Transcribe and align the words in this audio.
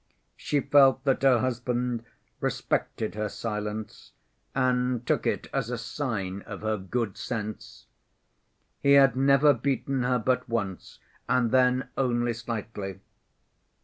She 0.35 0.61
felt 0.61 1.03
that 1.03 1.21
her 1.21 1.37
husband 1.41 2.03
respected 2.39 3.13
her 3.13 3.29
silence, 3.29 4.13
and 4.55 5.05
took 5.05 5.27
it 5.27 5.47
as 5.53 5.69
a 5.69 5.77
sign 5.77 6.41
of 6.47 6.61
her 6.61 6.75
good 6.77 7.17
sense. 7.17 7.85
He 8.81 8.93
had 8.93 9.15
never 9.15 9.53
beaten 9.53 10.01
her 10.01 10.17
but 10.17 10.49
once, 10.49 10.97
and 11.29 11.51
then 11.51 11.89
only 11.97 12.33
slightly. 12.33 12.99